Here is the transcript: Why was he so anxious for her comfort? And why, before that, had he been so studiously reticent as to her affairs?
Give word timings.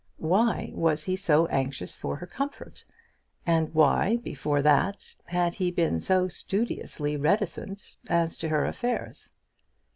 Why 0.17 0.71
was 0.73 1.03
he 1.03 1.15
so 1.15 1.45
anxious 1.45 1.95
for 1.95 2.15
her 2.15 2.25
comfort? 2.25 2.83
And 3.45 3.71
why, 3.71 4.15
before 4.17 4.63
that, 4.63 5.15
had 5.25 5.53
he 5.53 5.69
been 5.69 5.99
so 5.99 6.27
studiously 6.27 7.17
reticent 7.17 7.97
as 8.07 8.35
to 8.39 8.49
her 8.49 8.65
affairs? 8.65 9.31